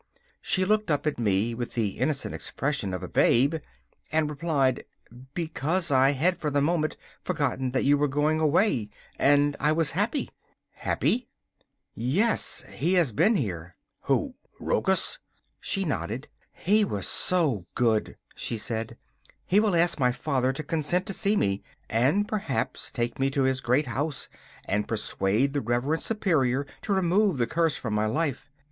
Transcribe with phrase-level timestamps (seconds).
[0.41, 3.57] She looked up at me with the innocent expression of a babe,
[4.11, 4.83] and replied:
[5.35, 9.91] 'Because I had for the moment forgotten that you were going away, and I was
[9.91, 10.31] happy.'
[10.71, 11.27] 'Happy?'
[11.93, 13.75] 'Yes he has been here.'
[14.05, 14.33] 'Who?
[14.59, 15.19] Rochus?'
[15.59, 16.27] She nodded.
[16.51, 18.97] 'He was so good,' she said.
[19.45, 21.61] 'He will ask his father to consent to see me,
[21.91, 24.29] and perhaps take me to his great house
[24.65, 28.49] and persuade the Reverend Superior to remove the curse from my life.